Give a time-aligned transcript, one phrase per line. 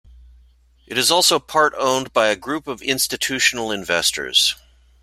[0.87, 4.55] It is also part-owned by a group of institutional investors.